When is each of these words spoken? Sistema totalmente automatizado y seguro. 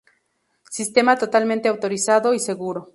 Sistema 0.71 1.15
totalmente 1.15 1.67
automatizado 1.69 2.33
y 2.33 2.39
seguro. 2.39 2.89